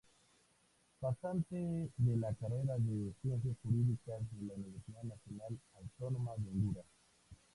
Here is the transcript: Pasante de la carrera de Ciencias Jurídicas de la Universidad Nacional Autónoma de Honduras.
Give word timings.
Pasante 0.99 1.55
de 1.95 2.17
la 2.17 2.33
carrera 2.33 2.73
de 2.79 3.13
Ciencias 3.21 3.55
Jurídicas 3.61 4.19
de 4.31 4.47
la 4.47 4.55
Universidad 4.55 5.03
Nacional 5.03 5.59
Autónoma 5.75 6.31
de 6.37 6.49
Honduras. 6.49 6.85